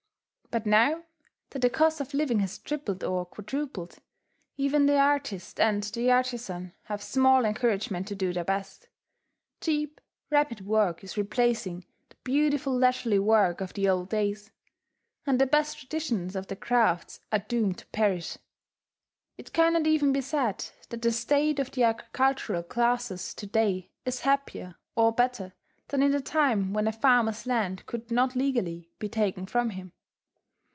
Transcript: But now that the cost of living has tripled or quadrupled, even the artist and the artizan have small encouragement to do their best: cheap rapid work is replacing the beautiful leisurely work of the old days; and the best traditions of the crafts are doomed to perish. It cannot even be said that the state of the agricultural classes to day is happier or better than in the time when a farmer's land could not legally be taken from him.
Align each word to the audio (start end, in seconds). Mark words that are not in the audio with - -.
But 0.51 0.65
now 0.65 1.05
that 1.51 1.59
the 1.61 1.69
cost 1.69 2.01
of 2.01 2.13
living 2.13 2.39
has 2.41 2.57
tripled 2.59 3.05
or 3.05 3.25
quadrupled, 3.25 3.99
even 4.57 4.85
the 4.85 4.97
artist 4.97 5.61
and 5.61 5.81
the 5.81 6.11
artizan 6.11 6.73
have 6.83 7.01
small 7.01 7.45
encouragement 7.45 8.05
to 8.09 8.15
do 8.15 8.33
their 8.33 8.43
best: 8.43 8.89
cheap 9.61 10.01
rapid 10.29 10.65
work 10.65 11.05
is 11.05 11.15
replacing 11.15 11.85
the 12.09 12.17
beautiful 12.25 12.75
leisurely 12.77 13.17
work 13.17 13.61
of 13.61 13.71
the 13.75 13.87
old 13.87 14.09
days; 14.09 14.51
and 15.25 15.39
the 15.39 15.45
best 15.45 15.79
traditions 15.79 16.35
of 16.35 16.47
the 16.47 16.57
crafts 16.57 17.21
are 17.31 17.39
doomed 17.39 17.77
to 17.77 17.85
perish. 17.87 18.37
It 19.37 19.53
cannot 19.53 19.87
even 19.87 20.11
be 20.11 20.19
said 20.19 20.65
that 20.89 21.01
the 21.01 21.13
state 21.13 21.59
of 21.59 21.71
the 21.71 21.83
agricultural 21.83 22.63
classes 22.63 23.33
to 23.35 23.47
day 23.47 23.89
is 24.03 24.19
happier 24.19 24.75
or 24.97 25.13
better 25.13 25.53
than 25.87 26.03
in 26.03 26.11
the 26.11 26.19
time 26.21 26.73
when 26.73 26.87
a 26.87 26.91
farmer's 26.91 27.47
land 27.47 27.85
could 27.85 28.11
not 28.11 28.35
legally 28.35 28.89
be 28.99 29.07
taken 29.07 29.45
from 29.45 29.69
him. 29.69 29.93